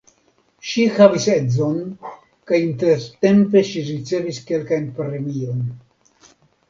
[0.69, 1.75] Ŝi havis edzon
[2.51, 5.61] kaj intertempe ŝi ricevis kelkajn premiojn.